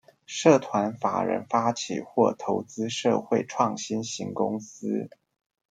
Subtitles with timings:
[0.25, 5.07] 社團法人發起或投資社會創新型公司